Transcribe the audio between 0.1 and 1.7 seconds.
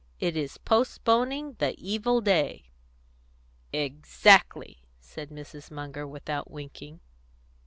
"It is postponing